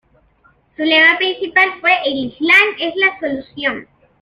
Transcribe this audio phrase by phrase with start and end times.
[0.75, 3.87] Su lema principal fue: "El Islam es la solución".